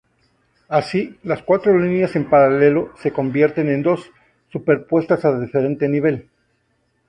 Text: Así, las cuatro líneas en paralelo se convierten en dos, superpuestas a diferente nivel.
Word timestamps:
Así, 0.67 1.19
las 1.21 1.43
cuatro 1.43 1.77
líneas 1.77 2.15
en 2.15 2.27
paralelo 2.27 2.91
se 2.97 3.13
convierten 3.13 3.69
en 3.69 3.83
dos, 3.83 4.09
superpuestas 4.51 5.25
a 5.25 5.39
diferente 5.39 5.87
nivel. 5.87 6.27